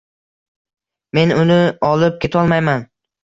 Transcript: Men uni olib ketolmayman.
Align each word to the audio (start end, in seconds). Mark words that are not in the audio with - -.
Men 1.17 1.33
uni 1.43 1.59
olib 1.91 2.17
ketolmayman. 2.25 2.83